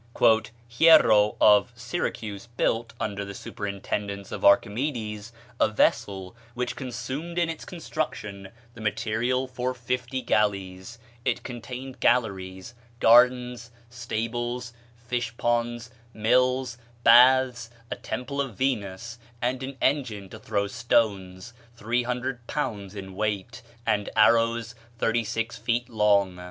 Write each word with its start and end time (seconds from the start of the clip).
"Hiero 0.67 1.35
of 1.39 1.71
Syracuse 1.75 2.47
built, 2.57 2.95
under 2.99 3.23
the 3.23 3.35
superintendence 3.35 4.31
of 4.31 4.43
Archimedes, 4.43 5.31
a 5.59 5.67
vessel 5.67 6.35
which 6.55 6.75
consumed 6.75 7.37
in 7.37 7.49
its 7.51 7.65
construction 7.65 8.49
the 8.73 8.81
material 8.81 9.47
for 9.47 9.75
fifty 9.75 10.23
galleys; 10.23 10.97
it 11.23 11.43
contained 11.43 11.99
galleries, 11.99 12.73
gardens, 12.99 13.69
stables, 13.91 14.73
fish 14.97 15.37
ponds, 15.37 15.91
mills, 16.15 16.79
baths, 17.03 17.69
a 17.91 17.95
temple 17.95 18.41
of 18.41 18.55
Venus, 18.55 19.19
and 19.39 19.61
an 19.61 19.77
engine 19.83 20.29
to 20.29 20.39
throw 20.39 20.65
stones 20.65 21.53
three 21.75 22.01
hundred 22.01 22.47
pounds 22.47 22.95
in 22.95 23.13
weight, 23.13 23.61
and 23.85 24.09
arrows 24.15 24.73
thirty 24.97 25.23
six 25.23 25.59
feet 25.59 25.89
long. 25.89 26.39